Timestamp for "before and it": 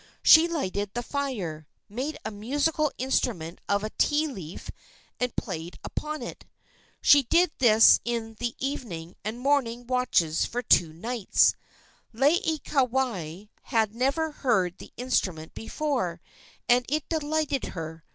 15.53-17.07